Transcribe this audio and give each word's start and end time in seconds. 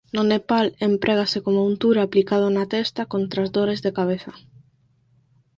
No 0.15 0.21
Nepal 0.31 0.67
emprégase 0.89 1.37
coma 1.45 1.67
untura 1.71 1.99
aplicado 2.03 2.45
na 2.51 2.65
testa 2.75 3.09
contra 3.13 3.39
as 3.43 3.49
dores 3.57 3.79
da 3.85 3.95
cabeza. 3.99 4.31